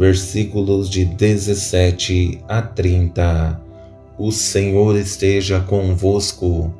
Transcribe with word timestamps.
versículos 0.00 0.88
de 0.88 1.04
17 1.04 2.40
a 2.48 2.62
30. 2.62 3.60
O 4.16 4.32
Senhor 4.32 4.96
esteja 4.96 5.60
convosco, 5.60 6.72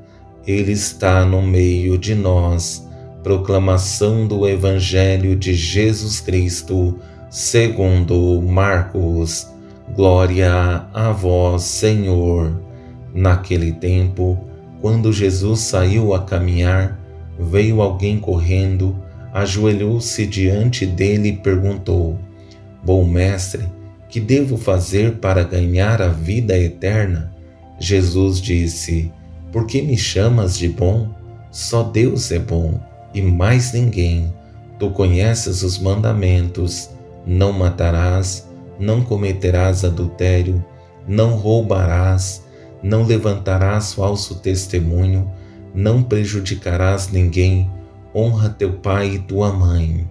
Ele 0.47 0.73
está 0.73 1.23
no 1.27 1.43
meio 1.43 1.99
de 1.99 2.15
nós. 2.15 2.89
Proclamação 3.23 4.27
do 4.27 4.49
Evangelho 4.49 5.37
de 5.37 5.53
Jesus 5.53 6.19
Cristo, 6.19 6.99
segundo 7.29 8.41
Marcos. 8.41 9.49
Glória 9.95 10.87
a 10.95 11.13
vós, 11.13 11.65
Senhor. 11.65 12.59
Naquele 13.13 13.73
tempo, 13.73 14.49
quando 14.81 15.13
Jesus 15.13 15.61
saiu 15.61 16.15
a 16.15 16.23
caminhar, 16.23 16.99
veio 17.39 17.83
alguém 17.83 18.19
correndo, 18.19 18.97
ajoelhou-se 19.35 20.27
diante 20.27 20.87
dele 20.87 21.29
e 21.29 21.37
perguntou: 21.37 22.19
Bom 22.83 23.05
mestre, 23.05 23.69
que 24.09 24.19
devo 24.19 24.57
fazer 24.57 25.17
para 25.17 25.45
ganhar 25.45 26.01
a 26.01 26.09
vida 26.09 26.59
eterna? 26.59 27.33
Jesus 27.79 28.41
disse: 28.41 29.13
Por 29.53 29.67
que 29.67 29.83
me 29.83 29.97
chamas 29.97 30.57
de 30.59 30.69
bom? 30.69 31.09
Só 31.51 31.83
Deus 31.83 32.31
é 32.31 32.39
bom 32.39 32.81
e 33.15 33.21
mais 33.23 33.73
ninguém. 33.73 34.33
Tu 34.79 34.91
conheces 34.91 35.63
os 35.63 35.79
mandamentos: 35.79 36.91
não 37.27 37.53
matarás, 37.53 38.49
não 38.79 39.03
cometerás 39.03 39.85
adultério, 39.85 40.65
não 41.07 41.37
roubarás, 41.37 42.43
não 42.83 43.05
levantarás 43.05 43.93
falso 43.93 44.37
testemunho, 44.37 45.31
não 45.75 46.03
prejudicarás 46.03 47.11
ninguém, 47.11 47.71
honra 48.15 48.49
teu 48.49 48.73
pai 48.75 49.15
e 49.15 49.19
tua 49.19 49.53
mãe. 49.53 50.09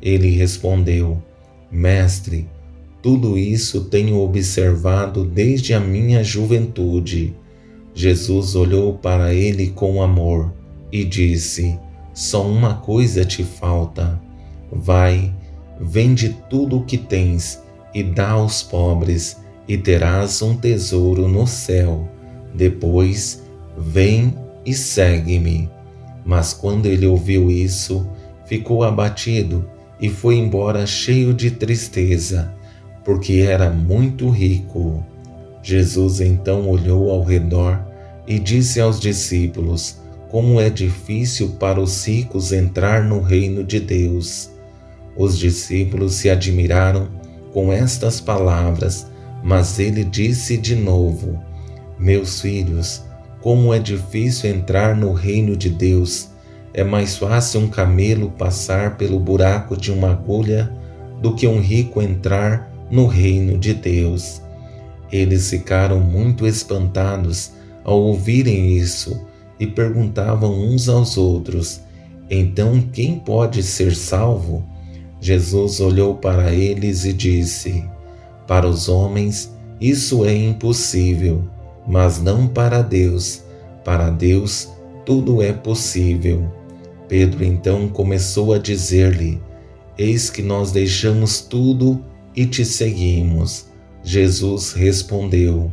Ele 0.00 0.30
respondeu: 0.30 1.22
Mestre, 1.72 2.46
tudo 3.00 3.38
isso 3.38 3.84
tenho 3.86 4.20
observado 4.20 5.24
desde 5.24 5.72
a 5.72 5.80
minha 5.80 6.22
juventude. 6.22 7.34
Jesus 7.94 8.54
olhou 8.54 8.92
para 8.92 9.32
ele 9.32 9.68
com 9.70 10.02
amor 10.02 10.52
e 10.92 11.02
disse: 11.02 11.78
Só 12.12 12.46
uma 12.46 12.74
coisa 12.74 13.24
te 13.24 13.42
falta. 13.42 14.20
Vai, 14.70 15.34
vende 15.80 16.36
tudo 16.50 16.78
o 16.78 16.84
que 16.84 16.98
tens 16.98 17.62
e 17.94 18.02
dá 18.02 18.32
aos 18.32 18.62
pobres, 18.62 19.38
e 19.66 19.78
terás 19.78 20.42
um 20.42 20.54
tesouro 20.54 21.26
no 21.26 21.46
céu. 21.46 22.06
Depois, 22.54 23.42
vem 23.78 24.34
e 24.66 24.74
segue-me. 24.74 25.70
Mas 26.22 26.52
quando 26.52 26.84
ele 26.84 27.06
ouviu 27.06 27.50
isso, 27.50 28.06
ficou 28.44 28.84
abatido 28.84 29.64
e 30.02 30.08
foi 30.08 30.36
embora 30.36 30.84
cheio 30.84 31.32
de 31.32 31.52
tristeza, 31.52 32.52
porque 33.04 33.34
era 33.34 33.70
muito 33.70 34.28
rico. 34.28 35.06
Jesus 35.62 36.20
então 36.20 36.68
olhou 36.68 37.08
ao 37.08 37.22
redor 37.22 37.80
e 38.26 38.36
disse 38.40 38.80
aos 38.80 38.98
discípulos: 38.98 40.00
Como 40.28 40.60
é 40.60 40.68
difícil 40.68 41.50
para 41.50 41.80
os 41.80 42.04
ricos 42.04 42.52
entrar 42.52 43.04
no 43.04 43.20
reino 43.20 43.62
de 43.62 43.78
Deus. 43.78 44.50
Os 45.16 45.38
discípulos 45.38 46.14
se 46.14 46.28
admiraram 46.28 47.08
com 47.52 47.72
estas 47.72 48.20
palavras, 48.20 49.06
mas 49.40 49.78
ele 49.78 50.02
disse 50.02 50.56
de 50.56 50.74
novo: 50.74 51.38
Meus 51.96 52.40
filhos, 52.40 53.04
como 53.40 53.72
é 53.72 53.78
difícil 53.78 54.50
entrar 54.50 54.96
no 54.96 55.12
reino 55.12 55.56
de 55.56 55.70
Deus. 55.70 56.31
É 56.74 56.82
mais 56.82 57.16
fácil 57.16 57.60
um 57.60 57.68
camelo 57.68 58.30
passar 58.30 58.96
pelo 58.96 59.20
buraco 59.20 59.76
de 59.76 59.92
uma 59.92 60.12
agulha 60.12 60.72
do 61.20 61.34
que 61.34 61.46
um 61.46 61.60
rico 61.60 62.00
entrar 62.00 62.72
no 62.90 63.06
reino 63.06 63.58
de 63.58 63.74
Deus. 63.74 64.40
Eles 65.10 65.50
ficaram 65.50 66.00
muito 66.00 66.46
espantados 66.46 67.52
ao 67.84 68.00
ouvirem 68.00 68.74
isso 68.76 69.20
e 69.60 69.66
perguntavam 69.66 70.50
uns 70.50 70.88
aos 70.88 71.18
outros: 71.18 71.82
Então 72.30 72.80
quem 72.92 73.18
pode 73.18 73.62
ser 73.62 73.94
salvo? 73.94 74.64
Jesus 75.20 75.78
olhou 75.78 76.14
para 76.14 76.52
eles 76.52 77.04
e 77.04 77.12
disse: 77.12 77.84
Para 78.46 78.66
os 78.66 78.88
homens 78.88 79.54
isso 79.78 80.24
é 80.24 80.34
impossível, 80.34 81.44
mas 81.86 82.20
não 82.20 82.46
para 82.46 82.80
Deus. 82.80 83.42
Para 83.84 84.08
Deus 84.08 84.70
tudo 85.04 85.42
é 85.42 85.52
possível. 85.52 86.61
Pedro 87.12 87.44
então 87.44 87.88
começou 87.88 88.54
a 88.54 88.58
dizer-lhe: 88.58 89.38
Eis 89.98 90.30
que 90.30 90.40
nós 90.40 90.72
deixamos 90.72 91.42
tudo 91.42 92.02
e 92.34 92.46
te 92.46 92.64
seguimos. 92.64 93.66
Jesus 94.02 94.72
respondeu: 94.72 95.70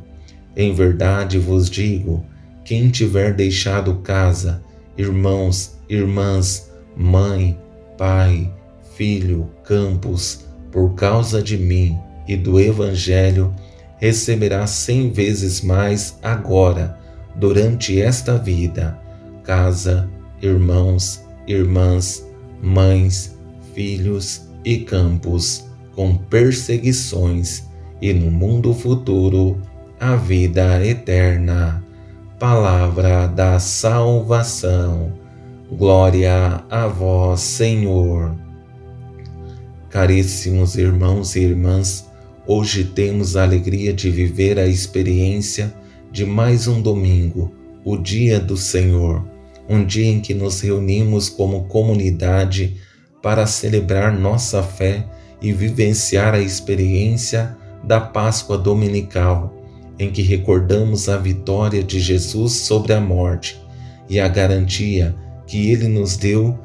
Em 0.54 0.74
verdade 0.74 1.40
vos 1.40 1.70
digo: 1.70 2.26
quem 2.66 2.90
tiver 2.90 3.34
deixado 3.34 4.00
casa, 4.00 4.62
irmãos, 4.98 5.80
irmãs, 5.88 6.70
mãe, 6.94 7.58
pai, 7.98 8.54
filho, 8.98 9.50
campos, 9.64 10.44
por 10.74 10.94
causa 10.94 11.42
de 11.42 11.58
mim 11.58 11.98
e 12.28 12.36
do 12.36 12.60
Evangelho, 12.60 13.56
receberá 13.98 14.68
cem 14.68 15.10
vezes 15.10 15.62
mais 15.62 16.20
agora, 16.22 17.00
durante 17.34 17.98
esta 17.98 18.38
vida, 18.38 19.00
casa, 19.42 20.10
irmãos, 20.42 21.29
irmãs, 21.50 22.24
mães, 22.62 23.36
filhos 23.74 24.48
e 24.64 24.78
campos, 24.78 25.66
com 25.96 26.16
perseguições, 26.16 27.68
e 28.02 28.14
no 28.14 28.32
mundo 28.32 28.74
futuro 28.74 29.60
a 30.00 30.16
vida 30.16 30.86
eterna. 30.86 31.84
Palavra 32.38 33.28
da 33.28 33.60
salvação. 33.60 35.12
Glória 35.72 36.64
a 36.70 36.88
vós, 36.88 37.42
Senhor. 37.42 38.34
Caríssimos 39.90 40.78
irmãos 40.78 41.36
e 41.36 41.42
irmãs, 41.42 42.08
hoje 42.48 42.86
temos 42.86 43.36
a 43.36 43.44
alegria 43.44 43.92
de 43.92 44.10
viver 44.10 44.60
a 44.60 44.68
experiência 44.68 45.74
de 46.12 46.26
mais 46.26 46.68
um 46.68 46.82
domingo, 46.82 47.52
o 47.84 47.98
Dia 47.98 48.40
do 48.40 48.56
Senhor 48.56 49.39
um 49.70 49.86
dia 49.86 50.08
em 50.08 50.20
que 50.20 50.34
nos 50.34 50.60
reunimos 50.62 51.30
como 51.30 51.66
comunidade 51.66 52.78
para 53.22 53.46
celebrar 53.46 54.18
nossa 54.18 54.64
fé 54.64 55.06
e 55.40 55.54
vivenciar 55.54 56.34
a 56.34 56.40
experiência 56.40 57.56
da 57.84 58.02
Páscoa 58.02 58.58
Dominical, 58.58 59.56
em 60.00 60.10
que 60.10 60.22
recordamos 60.22 61.08
a 61.08 61.18
vitória 61.18 61.84
de 61.84 62.00
Jesus 62.00 62.54
sobre 62.54 62.94
a 62.94 63.00
morte 63.00 63.62
e 64.10 64.20
a 64.20 64.28
garantia 64.28 65.16
que 65.46 65.70
ele 65.70 65.88
nos 65.88 66.18
deu 66.18 66.58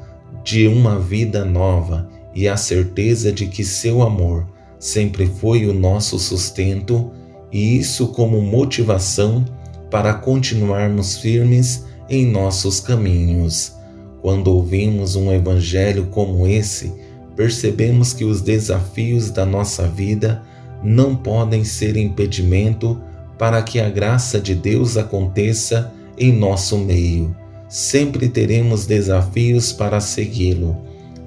de 0.43 0.67
uma 0.67 0.99
vida 0.99 1.45
nova 1.45 2.09
e 2.33 2.47
a 2.47 2.57
certeza 2.57 3.31
de 3.31 3.47
que 3.47 3.63
seu 3.63 4.01
amor 4.01 4.47
sempre 4.79 5.25
foi 5.25 5.65
o 5.65 5.73
nosso 5.73 6.19
sustento 6.19 7.11
e 7.51 7.77
isso 7.77 8.07
como 8.09 8.41
motivação 8.41 9.45
para 9.89 10.13
continuarmos 10.13 11.17
firmes 11.17 11.85
em 12.09 12.25
nossos 12.25 12.79
caminhos. 12.79 13.73
Quando 14.21 14.47
ouvimos 14.47 15.15
um 15.15 15.31
evangelho 15.31 16.07
como 16.07 16.47
esse, 16.47 16.93
percebemos 17.35 18.13
que 18.13 18.23
os 18.23 18.41
desafios 18.41 19.29
da 19.29 19.45
nossa 19.45 19.87
vida 19.87 20.41
não 20.83 21.15
podem 21.15 21.63
ser 21.63 21.97
impedimento 21.97 23.01
para 23.37 23.61
que 23.61 23.79
a 23.79 23.89
graça 23.89 24.39
de 24.39 24.55
Deus 24.55 24.97
aconteça 24.97 25.91
em 26.17 26.31
nosso 26.31 26.77
meio. 26.77 27.35
Sempre 27.67 28.29
teremos 28.29 28.85
desafios 28.85 29.73
para 29.73 29.99
segui-lo, 29.99 30.77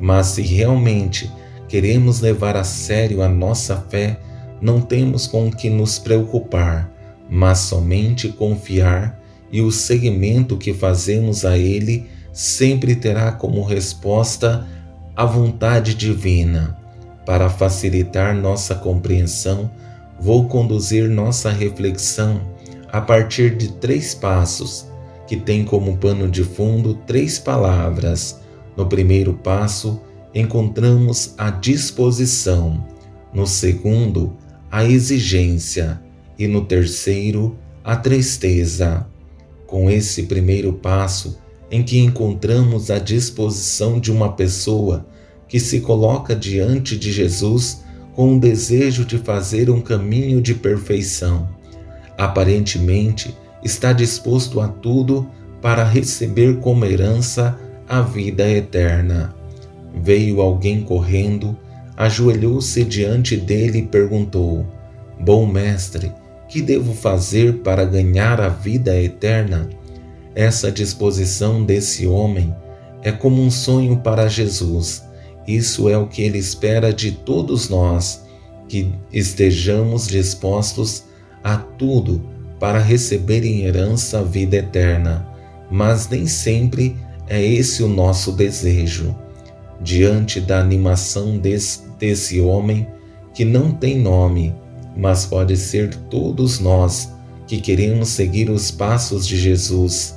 mas 0.01 0.29
se 0.29 0.43
realmente 0.43 1.31
queremos 1.69 2.21
levar 2.21 2.57
a 2.57 2.65
sério 2.65 3.21
a 3.23 3.29
nossa 3.29 3.77
fé, 3.91 4.19
não 4.61 4.81
temos 4.81 5.27
com 5.27 5.49
o 5.49 5.51
que 5.51 5.69
nos 5.69 5.99
preocupar, 5.99 6.91
mas 7.29 7.59
somente 7.59 8.29
confiar 8.29 9.18
e 9.51 9.61
o 9.61 9.71
seguimento 9.71 10.57
que 10.57 10.75
fazemos 10.75 11.45
a 11.45 11.57
Ele 11.57 12.07
sempre 12.33 12.95
terá 12.95 13.33
como 13.33 13.63
resposta 13.63 14.67
a 15.17 15.25
vontade 15.25 15.95
divina. 15.95 16.77
Para 17.27 17.51
facilitar 17.51 18.35
nossa 18.35 18.75
compreensão, 18.75 19.71
vou 20.21 20.49
conduzir 20.49 21.09
nossa 21.09 21.51
reflexão 21.51 22.41
a 22.91 23.01
partir 23.01 23.57
de 23.57 23.73
três 23.73 24.15
passos, 24.15 24.87
que 25.27 25.37
têm 25.37 25.65
como 25.65 25.99
pano 25.99 26.29
de 26.29 26.43
fundo 26.43 26.95
três 27.07 27.39
palavras. 27.39 28.41
No 28.77 28.87
primeiro 28.87 29.35
passo, 29.35 30.01
encontramos 30.35 31.35
a 31.37 31.51
disposição, 31.51 32.87
no 33.33 33.47
segundo, 33.47 34.37
a 34.71 34.85
exigência 34.85 36.01
e 36.39 36.47
no 36.47 36.65
terceiro, 36.65 37.59
a 37.85 37.97
tristeza. 37.97 39.07
Com 39.69 39.91
esse 39.91 40.23
primeiro 40.23 40.73
passo, 40.73 41.39
em 41.71 41.83
que 41.83 41.99
encontramos 41.99 42.91
a 42.91 42.99
disposição 42.99 44.01
de 44.01 44.11
uma 44.11 44.33
pessoa 44.33 45.07
que 45.47 45.61
se 45.61 45.81
coloca 45.81 46.35
diante 46.35 46.97
de 46.97 47.13
Jesus 47.13 47.85
com 48.15 48.37
o 48.37 48.41
desejo 48.41 49.05
de 49.05 49.19
fazer 49.19 49.69
um 49.69 49.83
caminho 49.83 50.41
de 50.41 50.55
perfeição. 50.55 51.47
Aparentemente, 52.17 53.37
está 53.63 53.93
disposto 53.93 54.59
a 54.59 54.69
tudo 54.69 55.29
para 55.61 55.85
receber 55.85 56.57
como 56.61 56.87
herança 56.87 57.61
a 57.87 58.01
vida 58.01 58.49
eterna. 58.49 59.35
Veio 60.03 60.41
alguém 60.41 60.81
correndo, 60.81 61.55
ajoelhou-se 61.95 62.83
diante 62.85 63.37
dele 63.37 63.81
e 63.81 63.87
perguntou: 63.87 64.67
Bom 65.21 65.45
mestre, 65.47 66.11
que 66.49 66.63
devo 66.63 66.95
fazer 66.95 67.59
para 67.59 67.85
ganhar 67.85 68.41
a 68.41 68.49
vida 68.49 69.01
eterna? 69.01 69.69
Essa 70.35 70.73
disposição 70.73 71.63
desse 71.65 72.07
homem 72.07 72.55
é 73.03 73.13
como 73.13 73.43
um 73.43 73.51
sonho 73.51 73.99
para 73.99 74.29
Jesus. 74.29 75.05
Isso 75.47 75.89
é 75.89 75.97
o 75.97 76.07
que 76.07 76.23
ele 76.23 76.39
espera 76.39 76.93
de 76.93 77.13
todos 77.13 77.69
nós, 77.69 78.25
que 78.69 78.93
estejamos 79.13 80.07
dispostos 80.07 81.05
a 81.43 81.57
tudo 81.57 82.29
para 82.61 82.79
receber 82.79 83.45
em 83.45 83.65
herança 83.65 84.19
a 84.19 84.23
vida 84.23 84.57
eterna. 84.57 85.29
Mas 85.71 86.09
nem 86.09 86.27
sempre 86.27 86.97
é 87.29 87.43
esse 87.43 87.83
o 87.83 87.89
nosso 87.89 88.33
desejo. 88.33 89.17
Diante 89.81 90.41
da 90.41 90.61
animação 90.61 91.39
desse, 91.39 91.89
desse 91.99 92.41
homem, 92.41 92.87
que 93.33 93.45
não 93.45 93.71
tem 93.71 93.99
nome, 93.99 94.55
mas 94.97 95.27
pode 95.27 95.57
ser 95.57 95.95
todos 95.95 96.59
nós 96.59 97.13
que 97.47 97.61
queremos 97.61 98.09
seguir 98.09 98.51
os 98.51 98.71
passos 98.71 99.27
de 99.27 99.37
Jesus. 99.39 100.17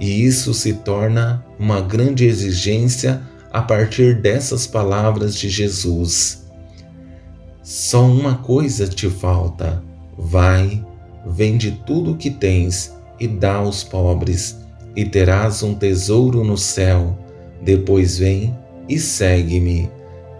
E 0.00 0.24
isso 0.24 0.52
se 0.54 0.72
torna 0.72 1.44
uma 1.58 1.80
grande 1.80 2.24
exigência 2.24 3.20
a 3.52 3.62
partir 3.62 4.20
dessas 4.20 4.66
palavras 4.66 5.36
de 5.36 5.48
Jesus. 5.48 6.44
Só 7.62 8.04
uma 8.04 8.36
coisa 8.38 8.88
te 8.88 9.08
falta: 9.08 9.82
vai, 10.18 10.84
vende 11.24 11.80
tudo 11.86 12.12
o 12.12 12.16
que 12.16 12.30
tens 12.30 12.92
e 13.20 13.28
dá 13.28 13.54
aos 13.54 13.84
pobres, 13.84 14.58
e 14.96 15.04
terás 15.04 15.62
um 15.62 15.74
tesouro 15.74 16.42
no 16.42 16.58
céu. 16.58 17.18
Depois 17.62 18.18
vem 18.18 18.54
e 18.88 18.98
segue-me. 18.98 19.90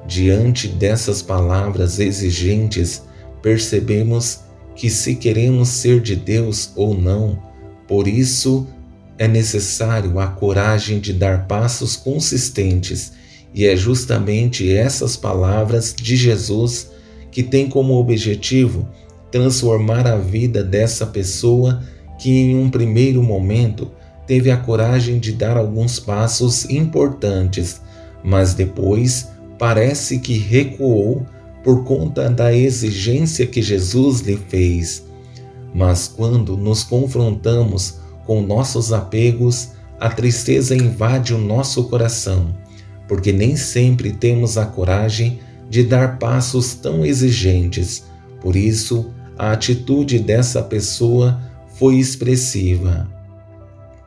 Diante 0.06 0.68
dessas 0.68 1.22
palavras 1.22 1.98
exigentes, 1.98 3.03
percebemos 3.44 4.40
que 4.74 4.88
se 4.88 5.16
queremos 5.16 5.68
ser 5.68 6.00
de 6.00 6.16
Deus 6.16 6.72
ou 6.74 6.96
não, 6.96 7.38
por 7.86 8.08
isso 8.08 8.66
é 9.18 9.28
necessário 9.28 10.18
a 10.18 10.28
coragem 10.28 10.98
de 10.98 11.12
dar 11.12 11.46
passos 11.46 11.94
consistentes, 11.94 13.12
e 13.52 13.66
é 13.66 13.76
justamente 13.76 14.74
essas 14.74 15.14
palavras 15.14 15.94
de 15.94 16.16
Jesus 16.16 16.90
que 17.30 17.42
tem 17.42 17.68
como 17.68 17.92
objetivo 17.92 18.88
transformar 19.30 20.06
a 20.06 20.16
vida 20.16 20.64
dessa 20.64 21.04
pessoa 21.04 21.82
que 22.18 22.30
em 22.30 22.56
um 22.56 22.70
primeiro 22.70 23.22
momento 23.22 23.90
teve 24.26 24.50
a 24.50 24.56
coragem 24.56 25.18
de 25.18 25.32
dar 25.32 25.58
alguns 25.58 26.00
passos 26.00 26.64
importantes, 26.70 27.78
mas 28.24 28.54
depois 28.54 29.28
parece 29.58 30.18
que 30.18 30.38
recuou 30.38 31.26
por 31.64 31.82
conta 31.82 32.28
da 32.28 32.54
exigência 32.54 33.46
que 33.46 33.62
Jesus 33.62 34.20
lhe 34.20 34.36
fez. 34.36 35.06
Mas 35.74 36.06
quando 36.06 36.58
nos 36.58 36.84
confrontamos 36.84 37.96
com 38.26 38.42
nossos 38.42 38.92
apegos, 38.92 39.70
a 39.98 40.10
tristeza 40.10 40.76
invade 40.76 41.32
o 41.32 41.38
nosso 41.38 41.84
coração, 41.84 42.54
porque 43.08 43.32
nem 43.32 43.56
sempre 43.56 44.12
temos 44.12 44.58
a 44.58 44.66
coragem 44.66 45.40
de 45.70 45.82
dar 45.82 46.18
passos 46.18 46.74
tão 46.74 47.04
exigentes. 47.04 48.04
Por 48.42 48.54
isso, 48.54 49.10
a 49.38 49.52
atitude 49.52 50.18
dessa 50.18 50.62
pessoa 50.62 51.40
foi 51.76 51.96
expressiva. 51.96 53.08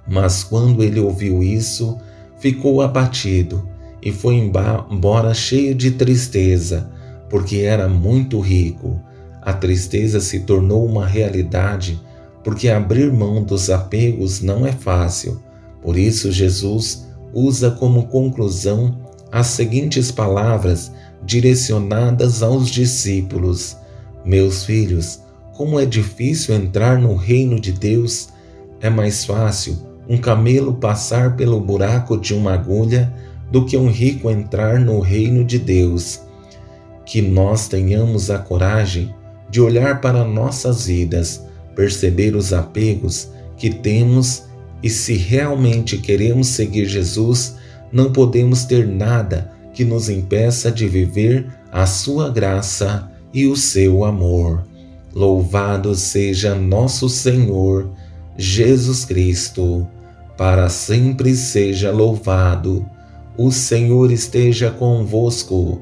Mas 0.07 0.43
quando 0.43 0.83
ele 0.83 0.99
ouviu 0.99 1.41
isso, 1.41 1.97
ficou 2.39 2.81
abatido 2.81 3.67
e 4.01 4.11
foi 4.11 4.35
embora 4.35 5.33
cheio 5.33 5.73
de 5.73 5.91
tristeza 5.91 6.95
porque 7.29 7.57
era 7.57 7.87
muito 7.87 8.39
rico. 8.39 8.99
A 9.41 9.53
tristeza 9.53 10.19
se 10.19 10.41
tornou 10.41 10.85
uma 10.85 11.05
realidade 11.05 11.99
porque 12.43 12.69
abrir 12.69 13.11
mão 13.11 13.43
dos 13.43 13.69
apegos 13.69 14.41
não 14.41 14.65
é 14.65 14.71
fácil. 14.71 15.41
Por 15.81 15.97
isso, 15.97 16.31
Jesus 16.31 17.05
usa 17.33 17.71
como 17.71 18.07
conclusão 18.07 18.97
as 19.31 19.47
seguintes 19.47 20.11
palavras 20.11 20.91
direcionadas 21.23 22.41
aos 22.41 22.69
discípulos: 22.69 23.75
Meus 24.23 24.63
filhos, 24.63 25.21
como 25.53 25.79
é 25.79 25.85
difícil 25.85 26.55
entrar 26.55 26.99
no 26.99 27.15
reino 27.15 27.59
de 27.59 27.71
Deus, 27.71 28.29
é 28.79 28.89
mais 28.89 29.25
fácil 29.25 29.77
um 30.07 30.17
camelo 30.17 30.75
passar 30.75 31.35
pelo 31.35 31.59
buraco 31.59 32.17
de 32.17 32.33
uma 32.33 32.53
agulha 32.53 33.13
do 33.51 33.65
que 33.65 33.75
um 33.75 33.89
rico 33.89 34.29
entrar 34.29 34.79
no 34.79 34.99
reino 34.99 35.43
de 35.43 35.59
Deus 35.59 36.26
que 37.07 37.21
nós 37.21 37.69
tenhamos 37.69 38.29
a 38.29 38.37
coragem 38.37 39.15
de 39.49 39.61
olhar 39.61 40.01
para 40.01 40.25
nossas 40.25 40.87
vidas, 40.87 41.41
perceber 41.73 42.35
os 42.35 42.51
apegos 42.51 43.29
que 43.55 43.69
temos 43.69 44.43
e 44.83 44.89
se 44.89 45.13
realmente 45.13 45.97
queremos 45.97 46.47
seguir 46.47 46.85
Jesus, 46.85 47.55
não 47.93 48.11
podemos 48.11 48.65
ter 48.65 48.85
nada 48.85 49.51
que 49.73 49.85
nos 49.85 50.09
impeça 50.09 50.69
de 50.69 50.85
viver 50.85 51.47
a 51.71 51.85
sua 51.85 52.29
graça 52.29 53.09
e 53.33 53.47
o 53.47 53.55
seu 53.55 54.03
amor. 54.03 54.67
Louvado 55.13 55.95
seja 55.95 56.55
nosso 56.55 57.07
Senhor 57.07 57.89
Jesus 58.37 59.05
Cristo, 59.05 59.87
para 60.35 60.67
sempre 60.67 61.35
seja 61.35 61.89
louvado. 61.89 62.85
O 63.37 63.49
Senhor 63.49 64.11
esteja 64.11 64.69
convosco 64.69 65.81